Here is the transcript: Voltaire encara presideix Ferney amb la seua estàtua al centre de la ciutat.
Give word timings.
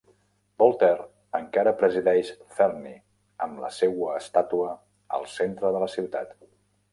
Voltaire 0.61 1.03
encara 1.39 1.73
presideix 1.81 2.31
Ferney 2.61 2.95
amb 3.47 3.61
la 3.65 3.71
seua 3.81 4.17
estàtua 4.23 4.73
al 5.19 5.29
centre 5.37 5.73
de 5.77 5.85
la 5.87 5.93
ciutat. 5.99 6.35